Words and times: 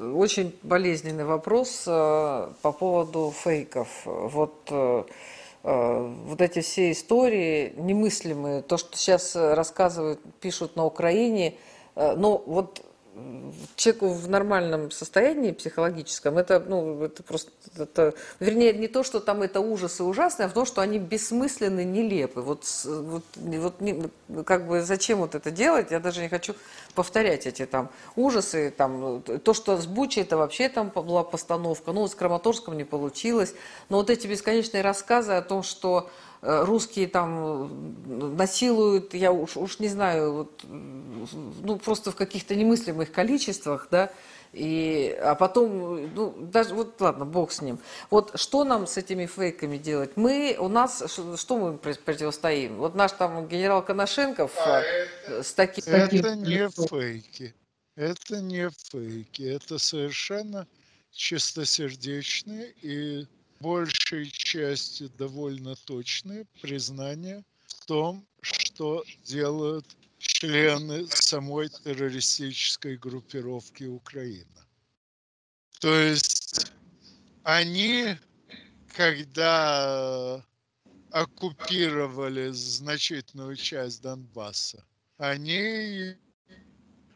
очень 0.00 0.54
болезненный 0.62 1.24
вопрос 1.24 1.82
по 1.84 2.74
поводу 2.78 3.32
фейков. 3.36 3.88
Вот 4.04 4.72
вот 5.62 6.40
эти 6.40 6.60
все 6.60 6.92
истории 6.92 7.74
немыслимые, 7.76 8.62
то, 8.62 8.76
что 8.76 8.96
сейчас 8.96 9.34
рассказывают, 9.34 10.20
пишут 10.40 10.76
на 10.76 10.84
Украине, 10.84 11.54
ну 11.96 12.42
вот 12.46 12.80
человеку 13.76 14.08
в 14.08 14.28
нормальном 14.28 14.90
состоянии 14.90 15.52
психологическом, 15.52 16.38
это, 16.38 16.60
ну, 16.60 17.04
это 17.04 17.22
просто, 17.22 17.50
это, 17.76 18.14
вернее, 18.40 18.72
не 18.72 18.88
то, 18.88 19.02
что 19.02 19.20
там 19.20 19.42
это 19.42 19.60
ужасы 19.60 20.04
ужасные, 20.04 20.46
а 20.46 20.48
в 20.48 20.52
том, 20.52 20.66
что 20.66 20.80
они 20.80 20.98
бессмысленны, 20.98 21.84
нелепы. 21.84 22.40
Вот, 22.40 22.64
вот, 22.84 23.24
вот 23.36 24.44
как 24.46 24.66
бы 24.66 24.82
зачем 24.82 25.18
вот 25.18 25.34
это 25.34 25.50
делать, 25.50 25.90
я 25.90 26.00
даже 26.00 26.20
не 26.20 26.28
хочу 26.28 26.54
повторять 26.94 27.46
эти 27.46 27.66
там 27.66 27.90
ужасы, 28.16 28.72
там, 28.76 29.22
то, 29.22 29.54
что 29.54 29.76
с 29.76 29.86
Бучей, 29.86 30.22
это 30.22 30.36
вообще 30.36 30.68
там 30.68 30.90
была 30.90 31.24
постановка, 31.24 31.92
ну, 31.92 32.06
с 32.06 32.14
Краматорском 32.14 32.76
не 32.76 32.84
получилось, 32.84 33.54
но 33.88 33.98
вот 33.98 34.10
эти 34.10 34.26
бесконечные 34.26 34.82
рассказы 34.82 35.32
о 35.32 35.42
том, 35.42 35.62
что 35.62 36.10
русские 36.40 37.08
там 37.08 38.36
насилуют, 38.36 39.14
я 39.14 39.32
уж, 39.32 39.56
уж 39.56 39.78
не 39.78 39.88
знаю, 39.88 40.32
вот, 40.32 40.64
ну 40.64 41.78
просто 41.78 42.10
в 42.10 42.16
каких-то 42.16 42.54
немыслимых 42.54 43.10
количествах, 43.12 43.88
да, 43.90 44.10
и, 44.52 45.16
а 45.22 45.34
потом, 45.34 46.14
ну, 46.14 46.34
даже, 46.38 46.74
вот 46.74 47.00
ладно, 47.00 47.24
бог 47.26 47.52
с 47.52 47.60
ним. 47.60 47.78
Вот 48.10 48.38
что 48.40 48.64
нам 48.64 48.86
с 48.86 48.96
этими 48.96 49.26
фейками 49.26 49.76
делать? 49.76 50.12
Мы, 50.16 50.56
у 50.58 50.68
нас, 50.68 51.04
что 51.36 51.58
мы 51.58 51.76
противостоим? 51.76 52.76
Вот 52.76 52.94
наш 52.94 53.12
там 53.12 53.46
генерал 53.46 53.84
Коношенков 53.84 54.52
а 54.56 54.80
это, 54.80 55.42
с 55.42 55.52
таким... 55.52 55.84
Это 55.86 56.34
не 56.34 56.68
фейки. 56.70 57.54
Это 57.94 58.40
не 58.40 58.70
фейки. 58.70 59.42
Это 59.42 59.78
совершенно 59.78 60.66
чистосердечные 61.12 62.72
и 62.80 63.26
большей 63.60 64.30
части 64.30 65.08
довольно 65.18 65.76
точные 65.76 66.46
признания 66.60 67.44
в 67.66 67.86
том, 67.86 68.26
что 68.40 69.04
делают 69.24 69.86
члены 70.18 71.06
самой 71.08 71.68
террористической 71.68 72.96
группировки 72.96 73.84
Украина. 73.84 74.66
То 75.80 75.94
есть 75.94 76.72
они, 77.44 78.16
когда 78.94 80.44
оккупировали 81.10 82.50
значительную 82.50 83.56
часть 83.56 84.02
Донбасса, 84.02 84.84
они 85.16 86.16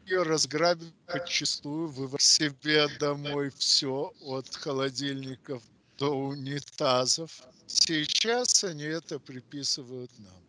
ее 0.07 0.23
разграбили 0.23 0.93
подчастую, 1.07 1.89
вывозили 1.89 2.21
себе 2.21 2.89
домой 2.99 3.51
все 3.57 4.13
от 4.21 4.55
холодильников 4.55 5.63
до 5.99 6.11
унитазов. 6.11 7.43
Сейчас 7.67 8.65
они 8.65 8.85
это 8.85 9.19
приписывают 9.19 10.11
нам. 10.19 10.43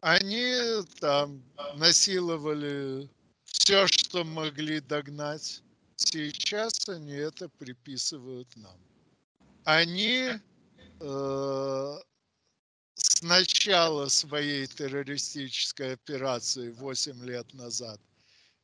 Они 0.00 0.54
там 1.00 1.42
насиловали 1.76 3.08
все, 3.44 3.86
что 3.86 4.24
могли 4.24 4.80
догнать. 4.80 5.62
Сейчас 5.96 6.88
они 6.88 7.12
это 7.12 7.48
приписывают 7.48 8.48
нам. 8.56 8.78
Они 9.64 10.30
э, 11.00 11.98
с 12.94 13.22
начала 13.22 14.08
своей 14.08 14.66
террористической 14.66 15.92
операции 15.92 16.70
8 16.70 17.24
лет 17.24 17.52
назад 17.52 18.00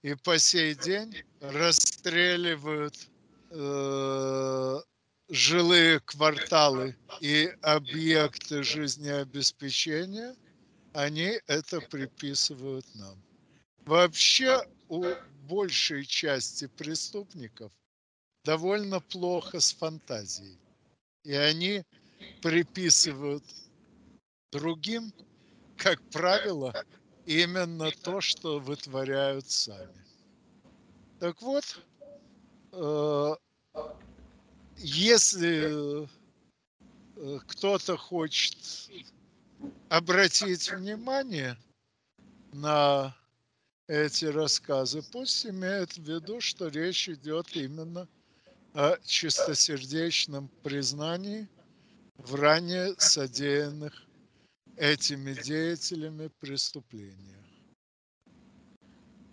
и 0.03 0.15
по 0.15 0.39
сей 0.39 0.75
день 0.75 1.25
расстреливают 1.41 2.95
э, 3.51 4.81
жилые 5.29 6.01
кварталы 6.01 6.97
и 7.21 7.47
объекты 7.63 8.63
жизнеобеспечения, 8.63 10.37
они 10.92 11.41
это 11.47 11.81
приписывают 11.81 12.87
нам. 12.95 13.23
Вообще 13.85 14.63
у 14.89 15.05
большей 15.48 16.05
части 16.05 16.67
преступников 16.67 17.73
довольно 18.45 19.01
плохо 19.01 19.61
с 19.61 19.73
фантазией. 19.73 20.59
И 21.25 21.33
они 21.35 21.85
приписывают 22.41 23.45
другим, 24.53 25.13
как 25.77 26.01
правило, 26.11 26.73
именно 27.27 27.91
то, 27.91 28.20
что 28.20 28.59
вытворяют 28.61 29.51
сами. 29.51 30.05
Так 31.19 31.41
вот, 31.42 31.65
э, 32.73 33.35
если 34.79 36.07
э, 37.17 37.39
кто-то 37.47 37.97
хочет 37.97 38.57
обратить 39.89 40.70
внимание 40.70 41.57
на 42.53 43.17
эти 43.89 44.27
рассказы, 44.27 45.03
пусть 45.13 45.47
имеет 45.47 45.92
в 45.97 46.03
виду, 46.03 46.41
что 46.41 46.69
речь 46.69 47.09
идет 47.09 47.55
именно 47.57 48.09
о 48.75 48.97
чистосердечном 49.05 50.48
признании 50.63 51.48
в 52.17 52.35
ранее 52.35 52.95
содеянных 52.98 54.07
этими 54.77 55.33
деятелями 55.33 56.29
преступлениях. 56.41 57.47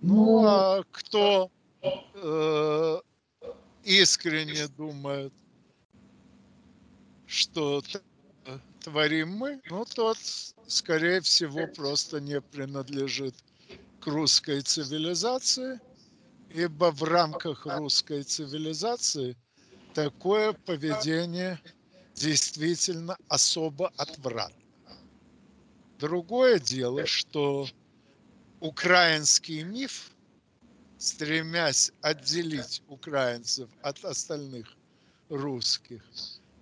Ну, 0.01 0.41
ну 0.41 0.45
а 0.45 0.83
кто 0.91 1.51
э, 1.81 3.01
искренне 3.83 4.67
думает, 4.67 5.33
что 7.27 7.81
творим 8.81 9.29
мы, 9.31 9.61
ну, 9.69 9.85
тот, 9.85 10.17
скорее 10.67 11.21
всего, 11.21 11.67
просто 11.67 12.19
не 12.19 12.41
принадлежит 12.41 13.35
к 13.99 14.07
русской 14.07 14.61
цивилизации, 14.61 15.79
ибо 16.49 16.91
в 16.91 17.03
рамках 17.03 17.65
русской 17.65 18.23
цивилизации 18.23 19.37
такое 19.93 20.53
поведение 20.53 21.59
действительно 22.15 23.17
особо 23.27 23.89
отвратно. 23.97 24.57
Другое 25.99 26.59
дело, 26.59 27.05
что 27.05 27.67
украинский 28.59 29.63
миф– 29.63 30.11
стремясь 31.03 31.91
отделить 32.01 32.81
украинцев 32.87 33.69
от 33.81 34.05
остальных 34.05 34.73
русских, 35.27 36.01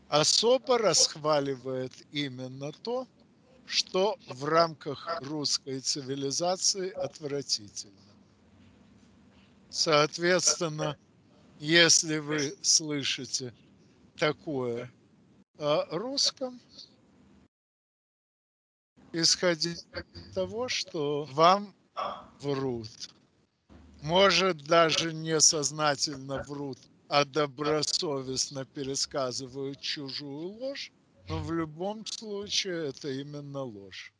особо 0.10 0.80
расхваливает 0.80 1.94
именно 2.12 2.72
то, 2.72 3.08
что 3.68 4.18
в 4.28 4.46
рамках 4.46 5.22
русской 5.22 5.80
цивилизации 5.80 6.90
отвратительно. 6.90 7.94
Соответственно, 9.70 10.98
если 11.60 12.18
вы 12.18 12.58
слышите 12.64 13.54
такое 14.18 14.92
о 15.60 15.86
русском, 15.96 16.60
исходить 19.12 19.86
из 20.16 20.34
того, 20.34 20.68
что 20.68 21.26
вам 21.26 21.76
врут 22.40 22.90
может, 24.02 24.64
даже 24.64 25.14
несознательно 25.14 26.44
врут, 26.48 26.78
а 27.08 27.26
добросовестно 27.26 28.66
пересказывают 28.66 29.80
чужую 29.80 30.50
ложь, 30.60 30.92
но 31.30 31.40
в 31.40 31.52
любом 31.52 32.06
случае 32.06 32.90
это 32.90 33.10
именно 33.10 33.64
ложь. 33.64 34.14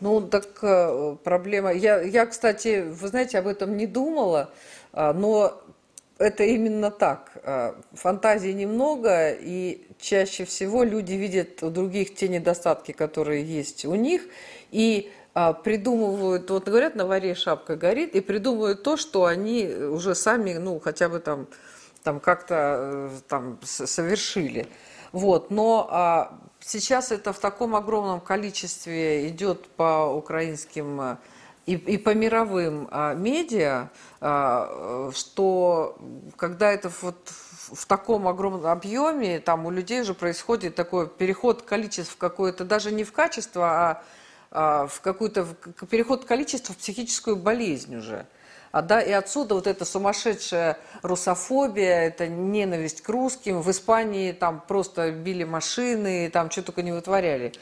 Ну, 0.00 0.20
так 0.20 0.58
э, 0.62 1.16
проблема... 1.22 1.72
Я, 1.72 2.02
я, 2.02 2.26
кстати, 2.26 2.82
вы 2.82 3.08
знаете, 3.08 3.38
об 3.38 3.46
этом 3.46 3.76
не 3.76 3.86
думала, 3.86 4.50
а, 4.92 5.12
но 5.12 5.62
это 6.18 6.44
именно 6.44 6.90
так. 6.90 7.32
А, 7.44 7.80
фантазии 7.92 8.50
немного, 8.50 9.30
и 9.30 9.86
чаще 9.98 10.44
всего 10.44 10.82
люди 10.82 11.14
видят 11.14 11.62
у 11.62 11.70
других 11.70 12.14
те 12.14 12.28
недостатки, 12.28 12.92
которые 12.92 13.44
есть 13.44 13.84
у 13.84 13.94
них, 13.94 14.22
и 14.70 15.12
придумывают, 15.64 16.48
вот 16.50 16.64
говорят, 16.64 16.94
на 16.94 17.06
варе 17.06 17.34
шапка 17.34 17.76
горит, 17.76 18.14
и 18.14 18.20
придумывают 18.20 18.82
то, 18.82 18.96
что 18.96 19.24
они 19.24 19.66
уже 19.66 20.14
сами, 20.14 20.54
ну, 20.54 20.78
хотя 20.78 21.08
бы 21.08 21.18
там, 21.18 21.48
там 22.04 22.20
как-то 22.20 22.78
э, 22.78 23.10
там 23.28 23.58
совершили. 23.62 24.68
Вот, 25.10 25.50
но 25.50 25.88
а, 25.90 26.40
сейчас 26.60 27.12
это 27.12 27.32
в 27.32 27.38
таком 27.38 27.76
огромном 27.76 28.20
количестве 28.20 29.28
идет 29.28 29.68
по 29.68 30.12
украинским 30.12 31.00
э, 31.00 31.16
и, 31.66 31.74
и 31.74 31.98
по 31.98 32.14
мировым 32.14 32.88
а, 32.90 33.14
медиа, 33.14 33.90
а, 34.20 35.10
что 35.14 35.96
когда 36.36 36.72
это 36.72 36.90
вот 37.00 37.16
в 37.28 37.86
таком 37.86 38.28
огромном 38.28 38.66
объеме, 38.66 39.40
там 39.40 39.66
у 39.66 39.70
людей 39.70 40.02
уже 40.02 40.14
происходит 40.14 40.74
такой 40.74 41.08
переход 41.08 41.62
количеств 41.62 42.16
какое-то, 42.18 42.64
даже 42.64 42.92
не 42.92 43.04
в 43.04 43.12
качество, 43.12 43.64
а 43.64 44.02
а, 44.54 44.86
в 44.86 45.00
какой-то 45.00 45.46
переход 45.90 46.26
количества 46.26 46.74
в 46.74 46.78
психическую 46.78 47.34
болезнь 47.34 47.96
уже. 47.96 48.24
А 48.70 48.82
да, 48.82 49.00
и 49.00 49.10
отсюда 49.10 49.56
вот 49.56 49.66
эта 49.66 49.84
сумасшедшая 49.84 50.78
русофобия, 51.02 52.02
это 52.02 52.28
ненависть 52.28 53.02
к 53.02 53.08
русским. 53.08 53.62
В 53.62 53.70
Испании 53.72 54.30
там 54.30 54.62
просто 54.66 55.10
били 55.10 55.42
машины, 55.42 56.30
там 56.30 56.52
что 56.52 56.62
только 56.62 56.82
не 56.82 56.92
вытворяли. 56.92 57.52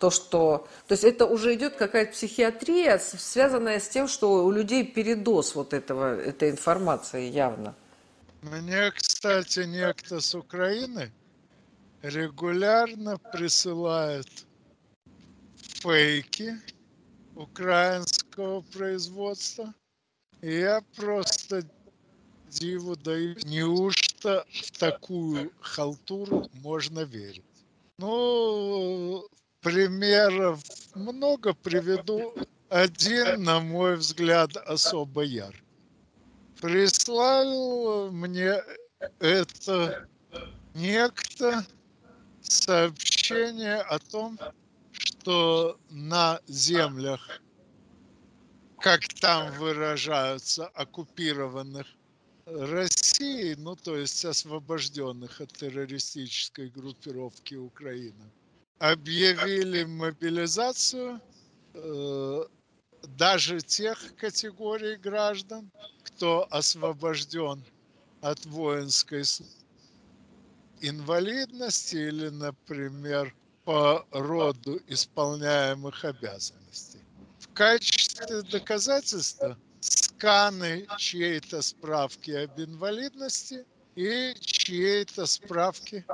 То, 0.00 0.10
что... 0.10 0.66
То 0.88 0.92
есть 0.92 1.04
это 1.04 1.26
уже 1.26 1.54
идет 1.54 1.76
какая-то 1.76 2.12
психиатрия, 2.12 2.98
связанная 2.98 3.78
с 3.78 3.88
тем, 3.88 4.08
что 4.08 4.44
у 4.44 4.50
людей 4.50 4.84
передоз 4.84 5.54
вот 5.54 5.72
этого, 5.72 6.18
этой 6.18 6.50
информации 6.50 7.28
явно. 7.28 7.76
Мне, 8.42 8.90
кстати, 8.90 9.60
некто 9.60 10.20
с 10.20 10.34
Украины 10.34 11.12
регулярно 12.02 13.18
присылает 13.18 14.28
фейки 15.80 16.56
украинского 17.34 18.60
производства. 18.60 19.74
И 20.42 20.58
я 20.60 20.82
просто 20.96 21.62
диву 22.48 22.96
даю, 22.96 23.36
неужто 23.44 24.44
в 24.50 24.78
такую 24.78 25.52
халтуру 25.60 26.48
можно 26.54 27.00
верить? 27.00 27.44
Ну, 27.98 29.26
примеров 29.60 30.60
много 30.94 31.54
приведу. 31.54 32.34
Один, 32.68 33.42
на 33.42 33.60
мой 33.60 33.96
взгляд, 33.96 34.56
особо 34.56 35.22
яркий. 35.22 35.64
Прислал 36.60 38.10
мне 38.12 38.62
это 39.18 40.06
некто 40.74 41.66
сообщение 42.42 43.76
о 43.76 43.98
том, 43.98 44.38
что 45.20 45.78
на 45.90 46.40
землях, 46.46 47.42
как 48.78 49.06
там 49.20 49.52
выражаются, 49.58 50.66
оккупированных 50.68 51.86
России, 52.46 53.54
ну 53.58 53.76
то 53.76 53.96
есть 53.96 54.24
освобожденных 54.24 55.40
от 55.40 55.52
террористической 55.52 56.70
группировки 56.70 57.54
Украины, 57.54 58.32
объявили 58.78 59.84
мобилизацию 59.84 61.20
э, 61.74 62.44
даже 63.02 63.60
тех 63.60 64.16
категорий 64.16 64.96
граждан, 64.96 65.70
кто 66.02 66.46
освобожден 66.50 67.62
от 68.22 68.46
воинской 68.46 69.24
инвалидности 70.80 71.96
или, 71.96 72.30
например, 72.30 73.34
по 73.64 74.06
роду 74.10 74.80
исполняемых 74.86 76.04
обязанностей. 76.04 77.00
В 77.38 77.48
качестве 77.52 78.42
доказательства 78.42 79.58
сканы 79.80 80.86
чьей-то 80.98 81.62
справки 81.62 82.30
об 82.30 82.58
инвалидности 82.60 83.64
и 83.94 84.34
чьей-то 84.40 85.26
справки 85.26 86.04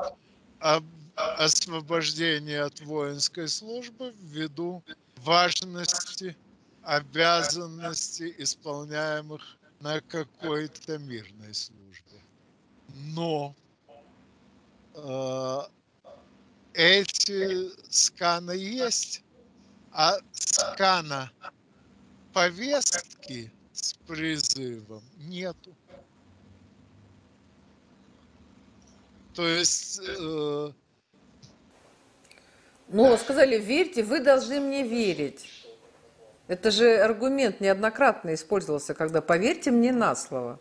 об 0.60 0.84
освобождении 1.14 2.56
от 2.56 2.80
воинской 2.80 3.48
службы 3.48 4.14
ввиду 4.20 4.82
важности 5.16 6.36
обязанностей, 6.82 8.34
исполняемых 8.38 9.56
на 9.80 10.00
какой-то 10.00 10.98
мирной 10.98 11.54
службе. 11.54 12.22
Но 12.94 13.54
э, 14.94 15.58
эти 16.76 17.70
сканы 17.90 18.52
есть, 18.52 19.22
а 19.92 20.18
скана 20.34 21.30
повестки 22.34 23.50
с 23.72 23.94
призывом 24.06 25.02
нету. 25.16 25.74
То 29.34 29.46
есть... 29.46 30.00
Э... 30.06 30.70
Ну, 32.88 33.16
сказали, 33.16 33.58
верьте, 33.58 34.02
вы 34.02 34.20
должны 34.20 34.60
мне 34.60 34.86
верить. 34.86 35.66
Это 36.46 36.70
же 36.70 36.98
аргумент 36.98 37.60
неоднократно 37.60 38.34
использовался, 38.34 38.94
когда 38.94 39.20
поверьте 39.20 39.70
мне 39.70 39.92
на 39.92 40.14
слово 40.14 40.60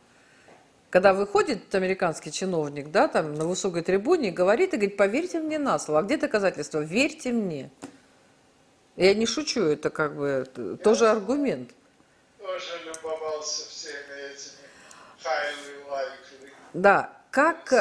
когда 0.96 1.12
выходит 1.12 1.76
американский 1.76 2.32
чиновник, 2.32 2.90
да, 2.90 3.10
там 3.10 3.34
на 3.36 3.44
высокой 3.44 3.82
трибуне, 3.82 4.32
говорит 4.32 4.74
и 4.74 4.78
говорит, 4.78 4.96
поверьте 4.96 5.42
мне 5.42 5.60
на 5.60 5.78
слово. 5.78 6.00
А 6.00 6.04
где 6.04 6.16
доказательства? 6.16 6.80
Верьте 6.80 7.34
мне. 7.34 7.70
Я 8.96 9.14
не 9.14 9.26
шучу, 9.26 9.64
это 9.64 9.90
как 9.90 10.16
бы 10.16 10.48
Я 10.56 10.78
тоже 10.82 11.10
аргумент. 11.10 11.72
Тоже 12.40 12.80
любовался 12.86 13.68
всеми 13.68 14.32
этими 14.32 14.70
highly 15.22 15.86
likely. 15.92 16.50
Да, 16.74 17.12
как... 17.30 17.74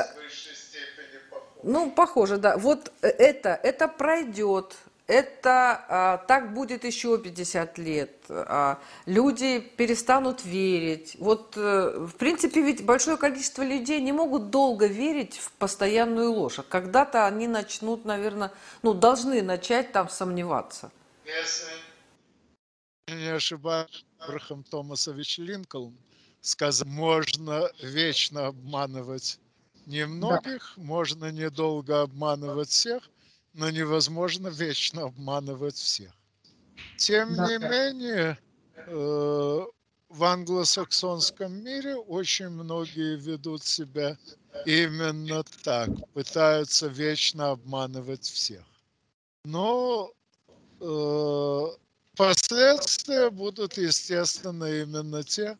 Ну, 1.62 1.92
похоже, 1.92 2.38
да. 2.38 2.56
Вот 2.56 2.90
это, 3.00 3.60
это 3.62 3.86
пройдет, 3.86 4.74
это 5.06 5.84
а, 5.88 6.16
так 6.18 6.54
будет 6.54 6.84
еще 6.84 7.18
50 7.18 7.78
лет. 7.78 8.24
А, 8.28 8.78
люди 9.06 9.60
перестанут 9.60 10.44
верить. 10.44 11.16
Вот, 11.18 11.54
а, 11.56 12.06
в 12.06 12.14
принципе, 12.14 12.62
ведь 12.62 12.84
большое 12.84 13.16
количество 13.16 13.62
людей 13.62 14.00
не 14.00 14.12
могут 14.12 14.50
долго 14.50 14.86
верить 14.86 15.36
в 15.36 15.52
постоянную 15.52 16.32
ложь. 16.32 16.58
А 16.58 16.62
когда-то 16.62 17.26
они 17.26 17.48
начнут, 17.48 18.04
наверное, 18.04 18.52
ну, 18.82 18.94
должны 18.94 19.42
начать 19.42 19.92
там 19.92 20.08
сомневаться. 20.08 20.90
Не 23.08 23.34
ошибаюсь, 23.34 24.04
Абрахам 24.18 24.62
Томасович 24.64 25.38
Линкольн 25.38 25.94
сказал, 26.40 26.88
можно 26.88 27.70
вечно 27.82 28.46
обманывать 28.46 29.38
немногих, 29.86 30.74
да. 30.76 30.82
можно 30.82 31.30
недолго 31.30 32.02
обманывать 32.02 32.68
всех, 32.68 33.10
но 33.54 33.70
невозможно 33.70 34.48
вечно 34.48 35.04
обманывать 35.04 35.76
всех. 35.76 36.12
Тем 36.98 37.34
да. 37.34 37.46
не 37.46 37.58
менее, 37.58 38.38
э, 38.76 39.64
в 40.08 40.24
англосаксонском 40.24 41.52
мире 41.64 41.96
очень 41.96 42.48
многие 42.48 43.16
ведут 43.16 43.64
себя 43.64 44.18
именно 44.66 45.44
так, 45.62 45.88
пытаются 46.12 46.88
вечно 46.88 47.50
обманывать 47.50 48.24
всех. 48.24 48.64
Но 49.44 50.12
э, 50.80 51.66
последствия 52.16 53.30
будут, 53.30 53.76
естественно, 53.76 54.64
именно 54.64 55.22
те, 55.22 55.56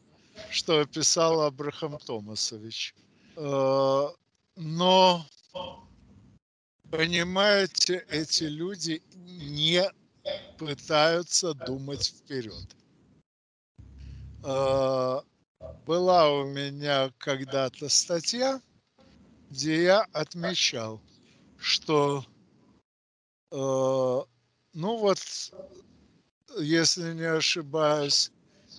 что 0.50 0.80
описал 0.80 1.42
Абрахам 1.42 1.98
Томасович. 1.98 2.94
Э, 3.36 4.08
но 4.56 5.26
Понимаете, 6.96 8.06
эти 8.08 8.44
люди 8.44 9.02
не 9.16 9.82
пытаются 10.58 11.52
думать 11.52 12.06
вперед. 12.06 12.76
А, 14.44 15.24
была 15.86 16.30
у 16.30 16.44
меня 16.44 17.10
когда-то 17.18 17.88
статья, 17.88 18.60
где 19.50 19.82
я 19.82 20.02
отмечал, 20.12 21.02
что 21.58 22.24
а, 23.50 24.24
ну 24.72 24.96
вот, 24.96 25.18
если 26.60 27.12
не 27.12 27.28
ошибаюсь, 27.28 28.30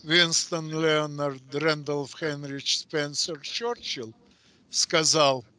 Винстон 0.04 0.70
Леонард 0.70 1.54
Рэндалф 1.54 2.18
Хенрич 2.18 2.78
Спенсер 2.80 3.42
Черчилл 3.42 4.14
сказал– 4.70 5.44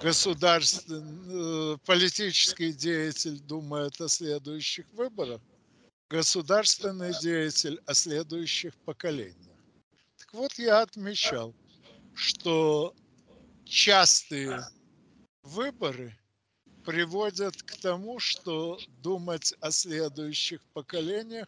государственный, 0.00 1.74
э, 1.74 1.78
политический 1.84 2.72
деятель 2.72 3.38
думает 3.40 4.00
о 4.00 4.08
следующих 4.08 4.86
выборах, 4.92 5.40
государственный 6.08 7.12
деятель 7.20 7.80
о 7.86 7.94
следующих 7.94 8.74
поколениях. 8.84 9.56
Так 10.18 10.32
вот, 10.32 10.58
я 10.58 10.82
отмечал, 10.82 11.54
что 12.14 12.94
частые 13.64 14.64
выборы 15.42 16.16
приводят 16.84 17.62
к 17.62 17.76
тому, 17.76 18.18
что 18.18 18.78
думать 19.02 19.54
о 19.60 19.70
следующих 19.70 20.62
поколениях 20.72 21.46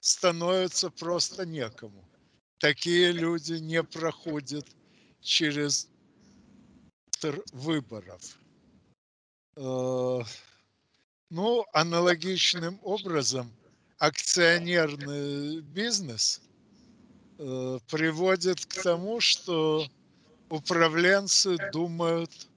становится 0.00 0.90
просто 0.90 1.46
некому. 1.46 2.04
Такие 2.58 3.12
люди 3.12 3.54
не 3.54 3.82
проходят 3.82 4.66
через 5.20 5.88
спектр 7.16 7.42
выборов. 7.52 8.38
Э, 9.56 10.20
ну, 11.30 11.64
аналогичным 11.72 12.78
образом 12.82 13.50
акционерный 13.98 15.60
бизнес 15.60 16.40
э, 17.38 17.78
приводит 17.90 18.64
к 18.66 18.82
тому, 18.82 19.20
что 19.20 19.86
управленцы 20.50 21.56
думают 21.72 22.48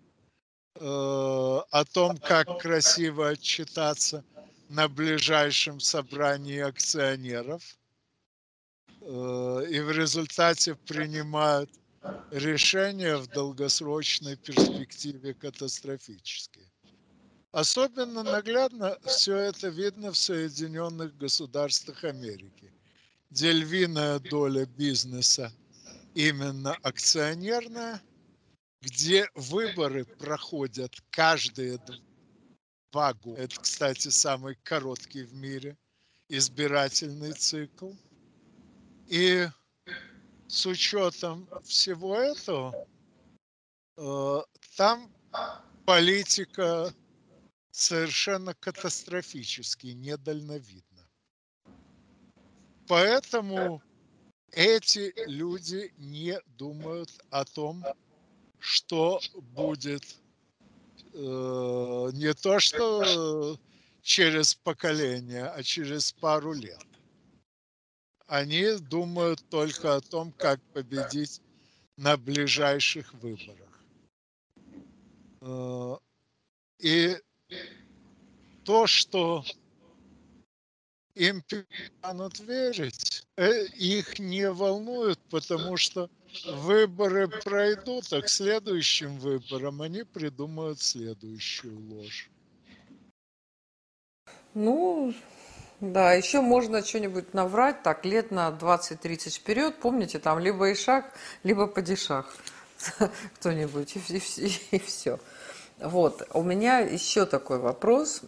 э, 0.75 0.79
о 0.81 1.85
том, 1.91 2.17
как 2.17 2.59
красиво 2.59 3.29
отчитаться 3.29 4.23
на 4.69 4.87
ближайшем 4.87 5.79
собрании 5.79 6.59
акционеров. 6.59 7.63
и 9.01 9.79
в 9.79 9.91
результате 9.91 10.75
принимают 10.75 11.69
решения 12.31 13.17
в 13.17 13.27
долгосрочной 13.27 14.35
перспективе 14.35 15.33
катастрофические. 15.33 16.71
Особенно 17.51 18.23
наглядно 18.23 18.97
все 19.05 19.35
это 19.35 19.69
видно 19.69 20.11
в 20.11 20.17
Соединенных 20.17 21.17
Государствах 21.17 22.03
Америки, 22.03 22.71
где 23.31 23.51
львиная 23.51 24.19
доля 24.19 24.65
бизнеса 24.65 25.51
именно 26.13 26.73
акционерная, 26.83 28.01
где 28.81 29.27
выборы 29.33 30.05
проходят 30.05 30.95
каждые 31.09 31.79
два 32.91 33.13
года. 33.13 33.41
Это, 33.41 33.59
кстати, 33.59 34.09
самый 34.09 34.55
короткий 34.63 35.23
в 35.23 35.33
мире 35.33 35.77
избирательный 36.27 37.33
цикл. 37.33 37.91
И 39.07 39.47
с 40.49 40.65
учетом 40.65 41.47
всего 41.63 42.15
этого, 42.15 42.87
э, 43.97 44.41
там 44.75 45.13
политика 45.85 46.91
совершенно 47.71 48.55
катастрофически 48.55 49.87
недальновидна. 49.87 51.07
Поэтому 52.87 53.83
эти 54.51 55.13
люди 55.27 55.93
не 55.97 56.39
думают 56.57 57.11
о 57.29 57.45
том, 57.45 57.85
что 58.57 59.21
будет 59.53 60.03
э, 61.13 62.09
не 62.13 62.33
то 62.33 62.59
что 62.59 63.55
через 64.01 64.55
поколение, 64.55 65.45
а 65.45 65.61
через 65.61 66.11
пару 66.11 66.53
лет. 66.53 66.88
Они 68.29 68.77
думают 68.77 69.43
только 69.49 69.95
о 69.95 70.01
том, 70.01 70.31
как 70.31 70.61
победить 70.73 71.41
на 71.97 72.15
ближайших 72.15 73.11
выборах. 73.15 73.83
Э, 75.41 75.97
и 76.77 77.17
то, 78.63 78.85
что 78.85 79.43
им 81.15 81.41
перестанут 81.41 82.39
верить, 82.41 83.25
э, 83.35 83.65
их 83.65 84.19
не 84.19 84.51
волнует, 84.51 85.17
потому 85.31 85.75
что 85.75 86.07
выборы 86.45 87.27
пройдут, 87.27 88.13
а 88.13 88.21
к 88.21 88.29
следующим 88.29 89.17
выборам 89.17 89.81
они 89.81 90.03
придумают 90.03 90.79
следующую 90.79 91.79
ложь. 91.89 92.29
Ну, 94.53 95.15
да, 95.81 96.13
еще 96.13 96.41
можно 96.41 96.83
что-нибудь 96.83 97.33
наврать, 97.33 97.83
так, 97.83 98.05
лет 98.05 98.31
на 98.31 98.49
20-30 98.49 99.29
вперед, 99.29 99.75
помните, 99.79 100.19
там 100.19 100.39
либо 100.39 100.71
Ишак, 100.71 101.05
либо 101.43 101.67
Падишах 101.67 102.35
кто-нибудь, 103.35 103.95
и, 103.95 104.17
и, 104.37 104.51
и 104.71 104.79
все. 104.79 105.19
Вот, 105.79 106.27
у 106.33 106.43
меня 106.43 106.79
еще 106.79 107.25
такой 107.25 107.59
вопрос. 107.59 108.21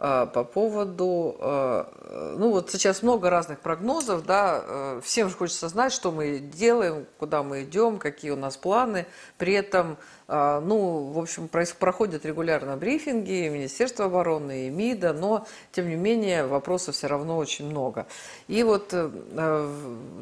А, 0.00 0.22
а, 0.22 0.26
по 0.26 0.44
поводу, 0.44 1.36
а, 1.40 2.36
ну 2.38 2.50
вот 2.50 2.70
сейчас 2.70 3.02
много 3.02 3.30
разных 3.30 3.58
прогнозов, 3.58 4.24
да, 4.24 4.62
э, 4.64 5.00
всем 5.02 5.28
хочется 5.28 5.68
знать, 5.68 5.92
что 5.92 6.12
мы 6.12 6.38
делаем, 6.38 7.04
куда 7.18 7.42
мы 7.42 7.64
идем, 7.64 7.98
какие 7.98 8.30
у 8.30 8.36
нас 8.36 8.56
планы. 8.56 9.06
При 9.38 9.54
этом, 9.54 9.96
ну, 10.28 11.10
в 11.12 11.18
общем, 11.18 11.48
проходят 11.48 12.26
регулярно 12.26 12.76
брифинги 12.76 13.48
Министерства 13.48 14.06
обороны 14.06 14.66
и 14.66 14.70
МИДа, 14.70 15.14
но, 15.14 15.46
тем 15.72 15.88
не 15.88 15.96
менее, 15.96 16.46
вопросов 16.46 16.94
все 16.94 17.06
равно 17.06 17.36
очень 17.36 17.66
много. 17.66 18.06
И 18.46 18.62
вот 18.62 18.90
э, 18.92 19.70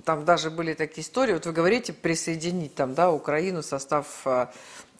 там 0.04 0.24
даже 0.24 0.50
были 0.50 0.74
такие 0.74 1.04
истории, 1.04 1.34
вот 1.34 1.46
вы 1.46 1.52
говорите 1.52 1.92
присоединить 1.92 2.74
там, 2.74 2.94
да, 2.94 3.10
Украину 3.10 3.62
в 3.62 3.66
состав 3.66 4.24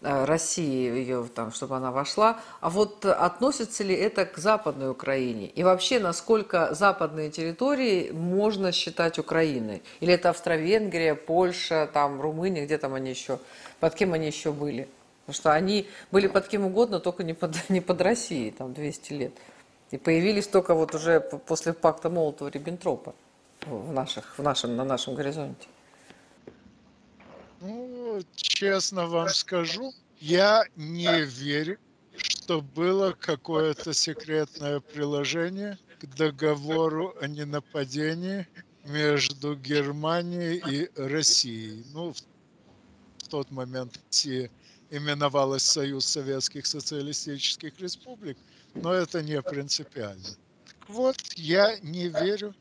России, 0.03 0.91
ее, 0.91 1.27
там, 1.35 1.53
чтобы 1.53 1.77
она 1.77 1.91
вошла. 1.91 2.41
А 2.61 2.71
вот 2.71 3.05
относится 3.05 3.83
ли 3.83 3.95
это 3.95 4.27
к 4.27 4.39
Западной 4.39 4.91
Украине? 4.91 5.47
И 5.47 5.63
вообще, 5.63 5.99
насколько 5.99 6.75
западные 6.75 7.31
территории 7.31 8.11
можно 8.11 8.73
считать 8.73 9.19
Украиной? 9.19 9.83
Или 10.01 10.15
это 10.15 10.31
Австро-Венгрия, 10.31 11.15
Польша, 11.15 11.89
там, 11.93 12.21
Румыния, 12.21 12.65
где 12.65 12.79
там 12.79 12.95
они 12.95 13.11
еще, 13.11 13.39
под 13.81 13.95
кем 13.95 14.13
они 14.13 14.27
еще 14.27 14.53
были? 14.53 14.89
Потому 15.25 15.35
что 15.35 15.53
они 15.53 15.89
были 16.13 16.29
под 16.29 16.47
кем 16.47 16.67
угодно, 16.67 17.01
только 17.01 17.25
не 17.25 17.35
под, 17.35 17.57
не 17.69 17.81
под 17.81 18.01
Россией, 18.01 18.51
там, 18.51 18.75
200 18.75 19.13
лет. 19.13 19.33
И 19.91 19.99
появились 19.99 20.47
только 20.47 20.75
вот 20.75 20.95
уже 20.95 21.21
после 21.21 21.73
пакта 21.73 22.09
Молотова-Риббентропа 22.09 23.15
в, 23.67 23.93
наших, 23.93 24.39
в 24.39 24.43
нашем, 24.43 24.77
на 24.77 24.85
нашем 24.85 25.15
горизонте. 25.15 25.69
Ну, 27.61 27.96
честно 28.35 29.07
вам 29.07 29.29
скажу, 29.29 29.93
я 30.19 30.65
не 30.77 31.23
верю, 31.25 31.79
что 32.17 32.61
было 32.61 33.13
какое-то 33.13 33.93
секретное 33.93 34.81
приложение 34.81 35.79
к 36.01 36.07
договору 36.15 37.15
о 37.21 37.27
ненападении 37.27 38.47
между 38.85 39.57
Германией 39.57 40.63
и 40.69 40.91
Россией. 40.97 41.85
Ну, 41.93 42.13
в 42.13 43.29
тот 43.29 43.51
момент 43.51 44.01
Россия 44.07 44.51
именовалась 44.91 45.65
Союз 45.65 46.07
Советских 46.07 46.67
Социалистических 46.67 47.79
Республик, 47.81 48.39
но 48.75 48.93
это 48.93 49.23
не 49.23 49.41
принципиально. 49.43 50.37
Вот 50.89 51.17
я 51.35 51.77
не 51.81 52.09
верю 52.09 52.55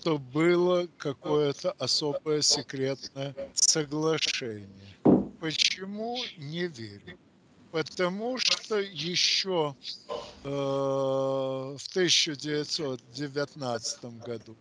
что 0.00 0.18
было 0.18 0.88
какое-то 0.96 1.72
особое 1.72 2.42
секретное 2.42 3.34
соглашение. 3.54 4.68
Почему 5.40 6.18
не 6.36 6.66
верю? 6.66 7.18
Потому 7.72 8.38
что 8.38 8.78
еще 8.78 9.74
э, 10.44 10.48
в 10.48 11.80
1919 11.90 14.04
году 14.24 14.56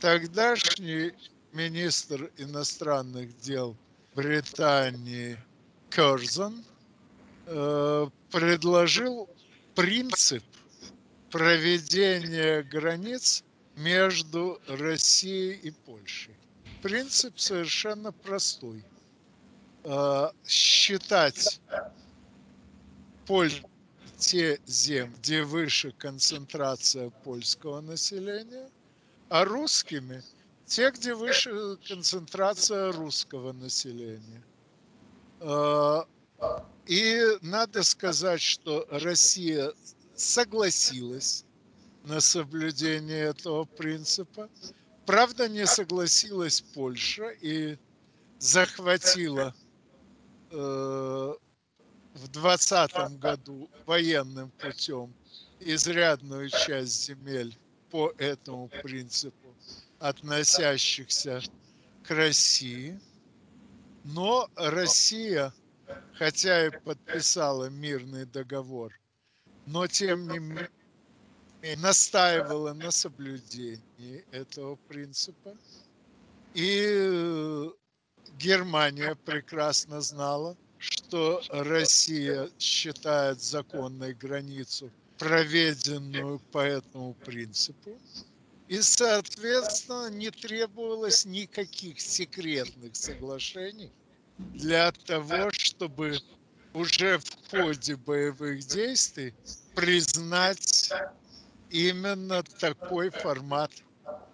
тогдашний 0.00 1.12
министр 1.52 2.30
иностранных 2.36 3.36
дел 3.38 3.76
Британии 4.14 5.38
Керзон 5.90 6.64
э, 7.46 8.06
предложил 8.30 9.28
принцип 9.74 10.44
проведения 11.30 12.62
границ 12.62 13.42
между 13.76 14.60
Россией 14.68 15.54
и 15.54 15.70
Польшей. 15.70 16.34
Принцип 16.82 17.38
совершенно 17.38 18.12
простой. 18.12 18.84
А, 19.84 20.32
считать 20.46 21.60
Польшу 23.26 23.68
те 24.18 24.58
земли, 24.66 25.12
где 25.18 25.42
выше 25.42 25.92
концентрация 25.92 27.10
польского 27.10 27.82
населения, 27.82 28.70
а 29.28 29.44
русскими 29.44 30.22
те, 30.66 30.90
где 30.90 31.14
выше 31.14 31.76
концентрация 31.86 32.92
русского 32.92 33.52
населения. 33.52 34.42
А, 35.40 36.06
и 36.86 37.22
надо 37.42 37.82
сказать, 37.82 38.40
что 38.40 38.86
Россия 38.90 39.72
согласилась 40.14 41.44
на 42.04 42.20
соблюдение 42.20 43.24
этого 43.26 43.64
принципа. 43.64 44.48
Правда, 45.04 45.48
не 45.48 45.66
согласилась 45.66 46.62
Польша 46.74 47.28
и 47.42 47.76
захватила 48.38 49.54
э, 50.54 51.34
в 52.14 52.28
2020 52.28 53.18
году 53.18 53.68
военным 53.86 54.50
путем 54.52 55.12
изрядную 55.60 56.48
часть 56.48 57.06
земель 57.06 57.56
по 57.90 58.12
этому 58.18 58.68
принципу, 58.82 59.54
относящихся 59.98 61.40
к 62.02 62.10
России. 62.10 63.00
Но 64.04 64.48
Россия, 64.56 65.52
хотя 66.14 66.66
и 66.66 66.70
подписала 66.70 67.70
мирный 67.70 68.26
договор, 68.26 68.92
но 69.66 69.86
тем 69.86 70.28
не 70.28 70.38
менее 70.38 70.70
настаивала 71.78 72.74
на 72.74 72.90
соблюдении 72.90 74.24
этого 74.30 74.76
принципа. 74.76 75.56
И 76.52 76.84
э, 76.86 77.70
Германия 78.28 79.16
прекрасно 79.24 80.00
знала, 80.00 80.56
что 80.78 81.44
Россия 81.48 82.50
считает 82.58 83.40
законной 83.40 84.14
границу, 84.14 84.92
проведенную 85.16 86.40
по 86.50 86.58
этому 86.58 87.16
принципу. 87.22 88.02
И, 88.68 88.80
соответственно, 88.82 90.10
не 90.10 90.30
требовалось 90.30 91.24
никаких 91.24 92.00
секретных 92.00 92.96
соглашений 92.96 93.94
для 94.52 94.92
того, 94.92 95.50
чтобы 95.52 96.20
уже 96.72 97.18
в 97.18 97.30
ходе 97.50 97.96
боевых 97.96 98.60
действий 98.66 99.34
признать 99.74 101.04
именно 101.70 102.42
такой 102.58 103.10
формат 103.10 103.72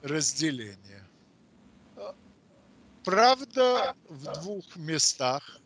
разделения. 0.02 1.09
Правда, 3.04 3.94
в 4.08 4.40
двух 4.40 4.76
местах 4.76 5.58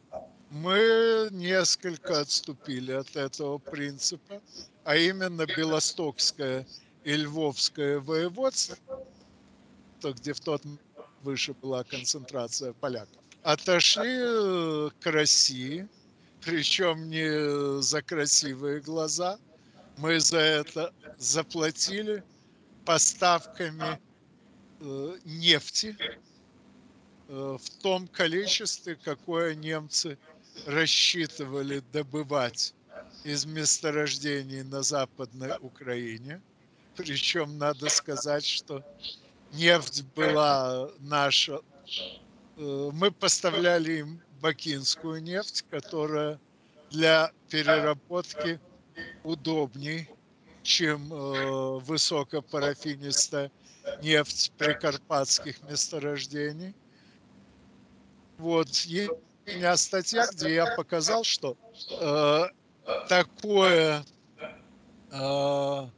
мы 0.50 1.28
несколько 1.32 2.20
отступили 2.20 2.92
от 2.92 3.16
этого 3.16 3.58
принципа, 3.58 4.40
а 4.84 4.96
именно 4.96 5.44
Белостокское 5.44 6.64
и 7.02 7.16
Львовское 7.16 7.98
воеводство, 7.98 8.76
где 10.00 10.32
в 10.32 10.40
тот 10.40 10.62
выше 11.22 11.54
была 11.54 11.82
концентрация 11.82 12.72
поляков, 12.72 13.22
отошли 13.42 14.16
э, 14.16 14.90
к 15.00 15.06
России, 15.06 15.88
причем 16.40 17.08
не 17.08 17.82
за 17.82 18.00
красивые 18.02 18.80
глаза. 18.80 19.38
Мы 19.96 20.20
за 20.20 20.38
это 20.38 20.92
заплатили 21.18 22.22
поставками 22.84 23.98
э, 24.80 25.18
нефти 25.24 25.96
в 27.28 27.70
том 27.82 28.06
количестве, 28.08 28.96
какое 28.96 29.54
немцы 29.54 30.18
рассчитывали 30.66 31.82
добывать 31.92 32.74
из 33.24 33.46
месторождений 33.46 34.62
на 34.62 34.82
Западной 34.82 35.56
Украине. 35.60 36.40
Причем 36.96 37.58
надо 37.58 37.88
сказать, 37.88 38.44
что 38.44 38.84
нефть 39.52 40.04
была 40.14 40.90
наша. 41.00 41.60
Э, 42.56 42.90
мы 42.92 43.10
поставляли 43.10 44.00
им 44.00 44.20
бакинскую 44.40 45.22
нефть, 45.22 45.64
которая 45.70 46.38
для 46.90 47.32
переработки 47.48 48.60
удобней, 49.24 50.08
чем 50.62 51.12
э, 51.12 51.78
высокопарафинистая 51.80 53.50
нефть 54.02 54.52
прикарпатских 54.56 55.62
месторождений. 55.62 56.74
Вот, 58.38 58.68
есть 58.68 59.10
у 59.46 59.50
меня 59.50 59.76
статья, 59.76 60.26
где 60.32 60.54
я 60.54 60.74
показал, 60.76 61.24
что 61.24 61.56
э, 62.00 62.44
такое 63.08 64.04
э, 65.10 65.88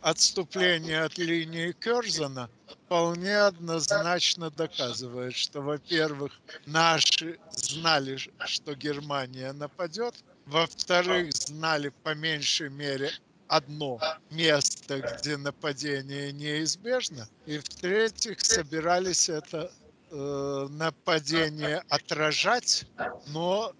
отступление 0.00 1.02
от 1.02 1.18
линии 1.18 1.72
Керзена 1.72 2.50
вполне 2.68 3.36
однозначно 3.38 4.50
доказывает, 4.50 5.34
что, 5.34 5.60
во-первых, 5.60 6.32
наши 6.66 7.38
знали, 7.52 8.18
что 8.46 8.74
Германия 8.74 9.52
нападет, 9.52 10.14
во-вторых, 10.46 11.32
знали 11.32 11.92
по 12.02 12.14
меньшей 12.14 12.70
мере 12.70 13.10
одно 13.48 13.98
место, 14.30 15.00
где 15.00 15.36
нападение 15.36 16.32
неизбежно, 16.32 17.28
и 17.46 17.58
в-третьих, 17.58 18.40
собирались 18.40 19.28
это 19.28 19.72
э, 20.10 20.66
нападение 20.70 21.82
отражать, 21.88 22.84
но 23.28 23.72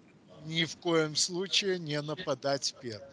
ни 0.45 0.65
в 0.65 0.77
коем 0.79 1.17
случае 1.17 1.79
не 1.79 2.01
нападать 2.01 2.75
первым. 2.81 3.09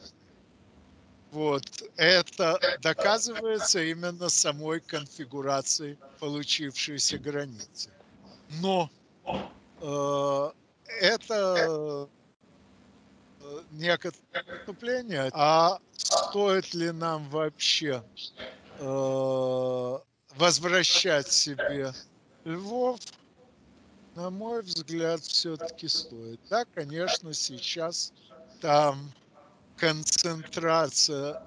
Вот. 1.32 1.64
Это 1.98 2.60
доказывается 2.82 3.84
именно 3.84 4.30
самой 4.30 4.80
конфигурацией 4.80 5.98
получившейся 6.20 7.18
границы. 7.18 7.92
Но 8.62 8.90
э, 9.82 10.52
это 11.02 12.08
э, 13.42 13.62
некоторое 13.72 14.58
отступление. 14.60 15.30
А 15.34 15.80
стоит 15.98 16.74
ли 16.74 16.92
нам 16.92 17.30
вообще 17.30 18.04
э, 18.80 20.00
возвращать 20.36 21.32
себе 21.32 21.94
Львов, 22.48 23.02
на 24.16 24.30
мой 24.30 24.62
взгляд, 24.62 25.22
все-таки 25.22 25.90
стоит. 25.90 26.40
Да, 26.50 26.64
конечно, 26.64 27.34
сейчас 27.34 28.14
там 28.62 29.12
концентрация 29.76 31.46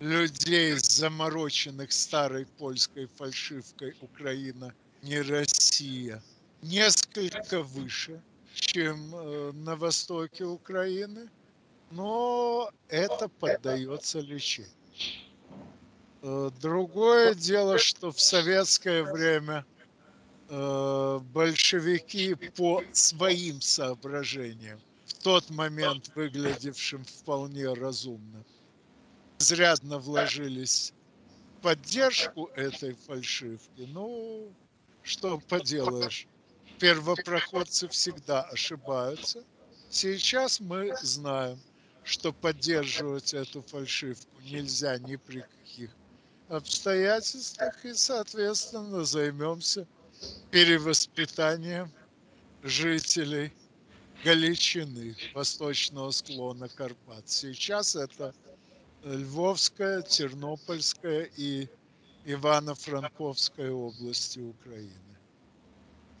людей, 0.00 0.74
замороченных 0.76 1.92
старой 1.92 2.46
польской 2.46 3.08
фальшивкой 3.14 3.94
Украина, 4.00 4.74
не 5.02 5.20
Россия, 5.20 6.20
несколько 6.62 7.62
выше, 7.62 8.20
чем 8.52 9.14
э, 9.14 9.52
на 9.52 9.76
востоке 9.76 10.44
Украины, 10.44 11.30
но 11.92 12.72
это 12.88 13.28
поддается 13.28 14.18
лечению. 14.18 14.72
Э, 16.22 16.50
другое 16.60 17.34
дело, 17.34 17.78
что 17.78 18.10
в 18.10 18.20
советское 18.20 19.04
время– 19.04 19.64
большевики 20.50 22.34
по 22.34 22.82
своим 22.92 23.60
соображениям, 23.60 24.80
в 25.06 25.14
тот 25.14 25.48
момент 25.50 26.10
выглядевшим 26.16 27.04
вполне 27.04 27.72
разумно, 27.72 28.44
изрядно 29.38 29.98
вложились 29.98 30.92
в 31.58 31.62
поддержку 31.62 32.50
этой 32.56 32.94
фальшивки. 32.94 33.82
Ну, 33.92 34.52
что 35.02 35.38
поделаешь, 35.38 36.26
первопроходцы 36.80 37.86
всегда 37.88 38.42
ошибаются. 38.42 39.44
Сейчас 39.88 40.58
мы 40.58 40.96
знаем, 41.02 41.60
что 42.02 42.32
поддерживать 42.32 43.34
эту 43.34 43.62
фальшивку 43.62 44.40
нельзя 44.42 44.98
ни 44.98 45.14
при 45.16 45.42
каких 45.42 45.90
обстоятельствах, 46.48 47.84
и, 47.84 47.94
соответственно, 47.94 49.04
займемся 49.04 49.86
перевоспитанием 50.50 51.90
жителей 52.62 53.52
Галичины, 54.24 55.16
восточного 55.34 56.10
склона 56.10 56.68
Карпат. 56.68 57.28
Сейчас 57.28 57.96
это 57.96 58.34
Львовская, 59.02 60.02
Тернопольская 60.02 61.30
и 61.36 61.68
Ивано-Франковская 62.26 63.70
области 63.70 64.40
Украины. 64.40 64.92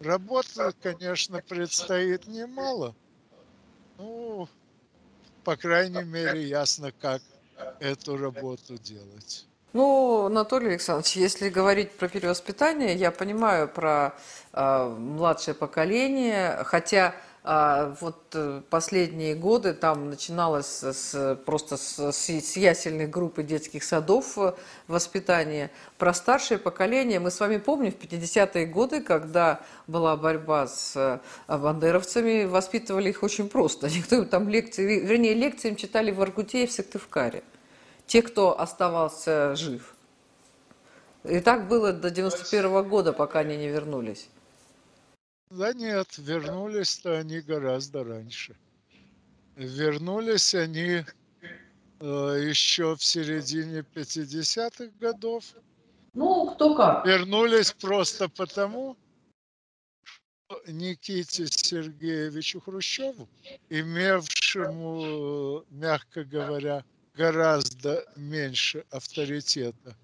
Работы, 0.00 0.72
конечно, 0.80 1.42
предстоит 1.42 2.26
немало. 2.26 2.94
Ну, 3.98 4.48
по 5.44 5.56
крайней 5.56 6.04
мере, 6.04 6.42
ясно, 6.48 6.90
как 6.92 7.22
эту 7.80 8.16
работу 8.16 8.78
делать. 8.78 9.46
Ну, 9.72 10.24
Анатолий 10.24 10.70
Александрович, 10.70 11.14
если 11.14 11.48
говорить 11.48 11.92
про 11.92 12.08
перевоспитание, 12.08 12.96
я 12.96 13.12
понимаю 13.12 13.68
про 13.68 14.14
э, 14.52 14.94
младшее 14.98 15.54
поколение, 15.54 16.58
хотя 16.64 17.14
э, 17.44 17.94
вот 18.00 18.36
последние 18.68 19.36
годы 19.36 19.72
там 19.72 20.10
начиналось 20.10 20.82
с, 20.82 21.36
просто 21.46 21.76
с, 21.76 22.10
с 22.10 22.28
ясельных 22.56 23.10
групп 23.10 23.38
и 23.38 23.44
детских 23.44 23.84
садов 23.84 24.36
э, 24.38 24.54
воспитание. 24.88 25.70
Про 25.98 26.14
старшее 26.14 26.58
поколение 26.58 27.20
мы 27.20 27.30
с 27.30 27.38
вами 27.38 27.58
помним 27.58 27.92
в 27.92 27.94
50-е 27.94 28.66
годы, 28.66 29.00
когда 29.00 29.60
была 29.86 30.16
борьба 30.16 30.66
с 30.66 30.94
э, 30.96 31.20
бандеровцами, 31.46 32.44
воспитывали 32.44 33.10
их 33.10 33.22
очень 33.22 33.48
просто. 33.48 33.88
Никто 33.96 34.16
им 34.16 34.26
там 34.26 34.48
лекции, 34.48 34.98
вернее, 34.98 35.34
лекции 35.34 35.68
им 35.68 35.76
читали 35.76 36.10
в 36.10 36.20
Аргуте 36.20 36.64
и 36.64 36.66
в 36.66 36.72
Сыктывкаре 36.72 37.44
те, 38.10 38.22
кто 38.22 38.60
оставался 38.60 39.54
жив. 39.54 39.94
И 41.22 41.38
так 41.40 41.68
было 41.68 41.92
до 41.92 42.10
91 42.10 42.66
-го 42.66 42.82
года, 42.82 43.12
пока 43.12 43.40
они 43.40 43.56
не 43.56 43.68
вернулись. 43.68 44.28
Да 45.50 45.72
нет, 45.72 46.18
вернулись-то 46.18 47.18
они 47.18 47.40
гораздо 47.40 48.02
раньше. 48.02 48.56
Вернулись 49.56 50.54
они 50.54 51.04
э, 52.00 52.04
еще 52.50 52.96
в 52.96 53.04
середине 53.04 53.84
50-х 53.94 54.90
годов. 55.00 55.44
Ну, 56.14 56.50
кто 56.54 56.74
как. 56.74 57.06
Вернулись 57.06 57.72
просто 57.72 58.28
потому, 58.28 58.96
что 60.02 60.62
Никите 60.66 61.46
Сергеевичу 61.46 62.60
Хрущеву, 62.60 63.28
имевшему, 63.68 65.64
мягко 65.70 66.24
говоря, 66.24 66.84
гораздо 67.20 68.02
меньше 68.16 68.86
авторитета, 68.90 69.94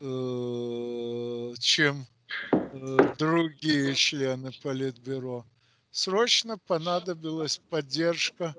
э, 0.00 1.54
чем 1.60 2.06
э, 2.50 3.14
другие 3.18 3.94
члены 3.94 4.52
Политбюро. 4.62 5.44
Срочно 5.90 6.56
понадобилась 6.66 7.60
поддержка 7.68 8.56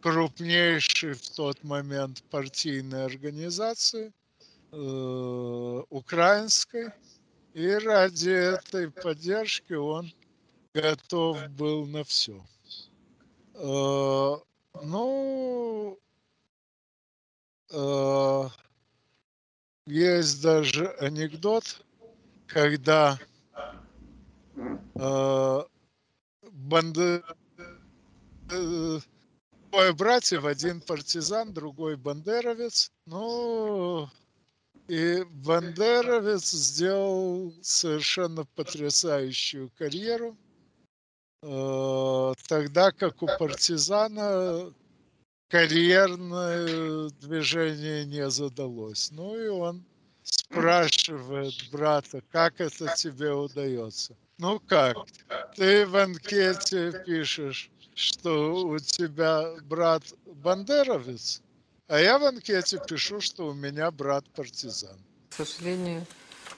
крупнейшей 0.00 1.12
в 1.12 1.28
тот 1.36 1.62
момент 1.62 2.22
партийной 2.30 3.04
организации, 3.04 4.10
э, 4.72 5.82
украинской, 5.90 6.94
и 7.52 7.68
ради 7.72 8.54
этой 8.54 8.90
поддержки 8.90 9.74
он 9.74 10.10
готов 10.72 11.46
был 11.50 11.84
на 11.84 12.04
все. 12.04 12.42
Ну, 14.82 15.98
есть 19.86 20.42
даже 20.42 20.88
анекдот, 20.98 21.84
когда 22.46 23.18
э, 24.94 25.62
банды... 26.52 27.22
Двое 29.70 29.92
братьев, 29.92 30.44
один 30.44 30.80
партизан, 30.80 31.54
другой 31.54 31.94
бандеровец. 31.94 32.90
Ну, 33.06 34.08
и 34.88 35.22
бандеровец 35.30 36.50
сделал 36.50 37.54
совершенно 37.62 38.44
потрясающую 38.56 39.70
карьеру, 39.78 40.36
тогда 41.40 42.90
как 42.90 43.22
у 43.22 43.26
партизана 43.26 44.74
карьерное 45.50 47.10
движение 47.20 48.06
не 48.06 48.30
задалось. 48.30 49.10
Ну 49.10 49.36
и 49.36 49.48
он 49.48 49.84
спрашивает 50.22 51.54
брата, 51.72 52.22
как 52.30 52.60
это 52.60 52.94
тебе 52.96 53.32
удается. 53.32 54.16
Ну 54.38 54.60
как, 54.60 54.96
ты 55.56 55.84
в 55.86 55.96
анкете 55.96 57.02
пишешь, 57.04 57.70
что 57.94 58.54
у 58.64 58.78
тебя 58.78 59.54
брат 59.64 60.02
бандеровец, 60.24 61.42
а 61.88 61.98
я 61.98 62.18
в 62.18 62.24
анкете 62.24 62.80
пишу, 62.88 63.20
что 63.20 63.48
у 63.48 63.52
меня 63.52 63.90
брат 63.90 64.24
партизан. 64.30 64.96
К 65.30 65.44
сожалению, 65.44 66.06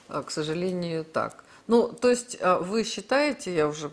а, 0.07 0.21
к 0.21 0.31
сожалению, 0.31 1.03
так. 1.03 1.43
Ну, 1.67 1.89
то 1.89 2.09
есть 2.09 2.37
а, 2.39 2.59
вы 2.59 2.83
считаете, 2.83 3.53
я 3.53 3.67
уже 3.67 3.89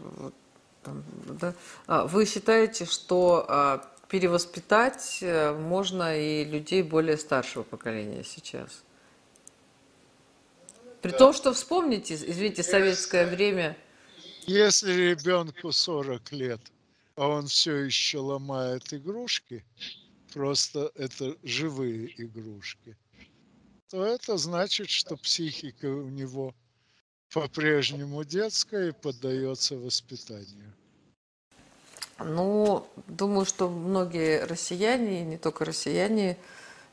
да, 0.84 1.54
а, 1.86 2.06
вы 2.06 2.26
считаете, 2.26 2.84
что 2.84 3.89
перевоспитать 4.10 5.20
э, 5.22 5.52
можно 5.52 6.18
и 6.18 6.44
людей 6.44 6.82
более 6.82 7.16
старшего 7.16 7.62
поколения 7.62 8.24
сейчас? 8.24 8.82
При 11.00 11.12
да. 11.12 11.18
том, 11.18 11.32
что 11.32 11.54
вспомните, 11.54 12.14
извините, 12.14 12.62
советское 12.62 13.26
время. 13.26 13.76
Если 14.46 14.92
ребенку 14.92 15.70
40 15.70 16.32
лет, 16.32 16.60
а 17.14 17.28
он 17.28 17.46
все 17.46 17.76
еще 17.76 18.18
ломает 18.18 18.92
игрушки, 18.92 19.64
просто 20.32 20.90
это 20.96 21.36
живые 21.44 22.12
игрушки, 22.20 22.96
то 23.88 24.04
это 24.04 24.36
значит, 24.36 24.90
что 24.90 25.16
психика 25.16 25.86
у 25.86 26.08
него 26.08 26.54
по-прежнему 27.32 28.24
детская 28.24 28.88
и 28.88 28.92
поддается 28.92 29.76
воспитанию. 29.76 30.74
Ну, 32.24 32.87
думаю, 33.06 33.46
что 33.46 33.68
многие 33.68 34.44
россияне, 34.44 35.24
не 35.24 35.38
только 35.38 35.64
россияне, 35.64 36.37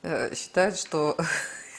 э, 0.02 0.34
считают, 0.36 0.78
что 0.78 1.18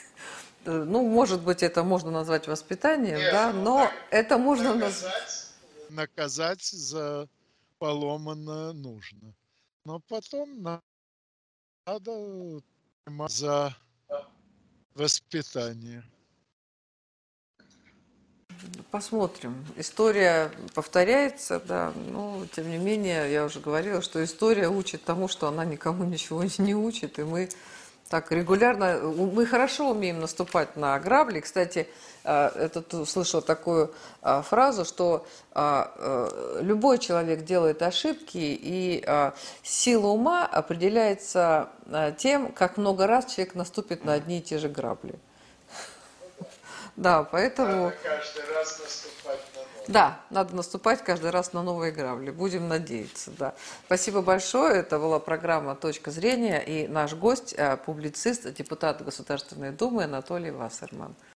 ну, 0.65 1.03
может 1.09 1.43
быть, 1.43 1.63
это 1.63 1.83
можно 1.83 2.11
назвать 2.11 2.47
воспитанием, 2.47 3.19
Нет, 3.19 3.33
да, 3.33 3.53
ну, 3.53 3.63
но 3.63 3.91
это 4.11 4.39
можно 4.39 4.75
назвать... 4.75 5.47
Наказать 5.91 6.63
за 6.63 7.29
поломанное 7.79 8.73
нужно. 8.73 9.35
Но 9.85 10.01
потом 10.01 10.63
надо 11.87 12.63
за 13.29 13.75
воспитание. 14.95 16.03
Посмотрим. 18.91 19.67
История 19.77 20.51
повторяется, 20.75 21.61
да, 21.61 21.93
но 22.11 22.45
тем 22.55 22.71
не 22.71 22.79
менее, 22.79 23.31
я 23.33 23.45
уже 23.45 23.61
говорила, 23.61 24.01
что 24.03 24.23
история 24.25 24.69
учит 24.69 25.05
тому, 25.05 25.29
что 25.29 25.49
она 25.49 25.65
никому 25.65 26.05
ничего 26.05 26.43
не 26.59 26.75
учит, 26.75 27.19
и 27.19 27.23
мы 27.23 27.49
так, 28.09 28.33
регулярно, 28.33 29.01
мы 29.01 29.45
хорошо 29.45 29.91
умеем 29.91 30.21
наступать 30.21 30.77
на 30.77 30.99
грабли. 30.99 31.41
Кстати, 31.41 31.89
я 32.25 32.51
э, 32.55 32.69
тут 32.69 33.07
слышала 33.07 33.43
такую 33.43 33.93
э, 34.23 34.43
фразу, 34.43 34.87
что 34.87 35.27
э, 35.55 36.59
любой 36.63 36.99
человек 36.99 37.45
делает 37.45 37.83
ошибки, 37.83 38.39
и 38.39 39.05
сила 39.63 40.07
ума 40.07 40.47
определяется 40.47 41.69
тем, 42.17 42.53
как 42.53 42.79
много 42.79 43.07
раз 43.07 43.27
человек 43.27 43.55
наступит 43.55 44.05
на 44.05 44.15
одни 44.15 44.39
и 44.39 44.43
те 44.43 44.59
же 44.59 44.69
грабли. 44.69 45.19
Да, 46.99 47.23
поэтому... 47.23 47.85
Надо 47.85 47.97
каждый 48.03 48.55
раз 48.55 48.81
наступать 48.81 49.41
на 49.55 49.61
новые. 49.61 49.85
Да, 49.87 50.21
надо 50.31 50.57
наступать 50.57 51.05
каждый 51.05 51.31
раз 51.31 51.53
на 51.53 51.63
новые 51.63 51.93
грабли. 51.93 52.33
Будем 52.33 52.67
надеяться, 52.67 53.31
да. 53.39 53.55
Спасибо 53.87 54.21
большое. 54.21 54.81
Это 54.81 54.99
была 54.99 55.21
программа 55.21 55.77
«Точка 55.77 56.11
зрения» 56.11 56.59
и 56.59 56.89
наш 56.89 57.15
гость, 57.15 57.55
э, 57.57 57.77
публицист, 57.77 58.53
депутат 58.53 59.05
Государственной 59.05 59.71
Думы 59.71 60.05
Анатолий 60.05 60.51
Вассерман. 60.51 61.15